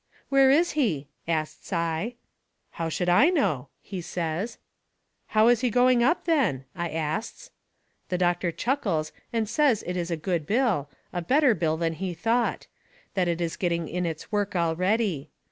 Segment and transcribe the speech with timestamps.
[0.29, 2.15] "Where is he?" asts I.
[2.71, 4.57] "How should I know?" he says.
[5.27, 7.51] "How is he going up, then?" I asts.
[8.09, 12.15] The doctor chuckles and says it is a good bill, a better bill than he
[12.15, 12.65] thought;
[13.13, 15.29] that it is getting in its work already.